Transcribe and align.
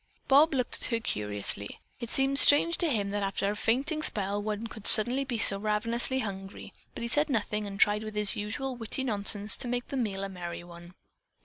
Bob 0.27 0.51
looked 0.55 0.77
at 0.77 0.85
her 0.89 0.99
curiously. 0.99 1.79
It 1.99 2.09
seemed 2.09 2.39
strange 2.39 2.75
to 2.79 2.89
him 2.89 3.11
that 3.11 3.21
after 3.21 3.51
a 3.51 3.55
fainting 3.55 4.01
spell 4.01 4.41
one 4.41 4.65
could 4.65 4.87
suddenly 4.87 5.23
be 5.23 5.37
so 5.37 5.59
ravenously 5.59 6.17
hungry, 6.21 6.73
but 6.95 7.03
he 7.03 7.07
said 7.07 7.29
nothing 7.29 7.67
and 7.67 7.79
tried 7.79 8.03
with 8.03 8.15
his 8.15 8.35
usual 8.35 8.75
witty 8.75 9.03
nonsense 9.03 9.55
to 9.57 9.67
make 9.67 9.89
the 9.89 9.97
meal 9.97 10.23
a 10.23 10.27
merry 10.29 10.63
one. 10.63 10.95